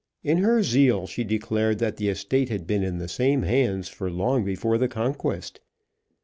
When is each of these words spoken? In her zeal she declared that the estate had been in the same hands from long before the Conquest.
In 0.23 0.39
her 0.39 0.63
zeal 0.63 1.05
she 1.05 1.23
declared 1.23 1.77
that 1.77 1.97
the 1.97 2.09
estate 2.09 2.49
had 2.49 2.65
been 2.65 2.81
in 2.81 2.97
the 2.97 3.07
same 3.07 3.43
hands 3.43 3.87
from 3.87 4.17
long 4.17 4.43
before 4.43 4.79
the 4.79 4.87
Conquest. 4.87 5.59